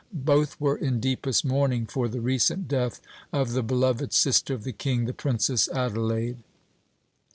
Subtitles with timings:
[0.25, 2.99] Both were in deepest mourning for the recent death
[3.31, 6.37] of the beloved sister of the King, the Princess Adelaide.